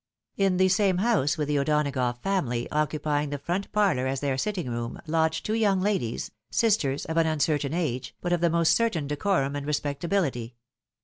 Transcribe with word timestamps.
In 0.35 0.57
the 0.57 0.67
same 0.67 0.97
house 0.97 1.37
with 1.37 1.47
the 1.47 1.59
O'Donagough 1.59 2.23
family, 2.23 2.67
occupying 2.71 3.29
the 3.29 3.37
front 3.37 3.71
parlour 3.71 4.07
as 4.07 4.19
their 4.19 4.35
sitting 4.35 4.67
room, 4.67 4.99
lodged 5.05 5.45
two 5.45 5.53
young 5.53 5.79
ladies, 5.79 6.31
sisters, 6.49 7.05
of 7.05 7.17
an 7.17 7.27
uncertain 7.27 7.75
age, 7.75 8.15
but 8.19 8.33
of 8.33 8.41
the 8.41 8.49
most 8.49 8.75
certain 8.75 9.05
decorum 9.05 9.55
and 9.55 9.67
respectabiUty. 9.67 10.53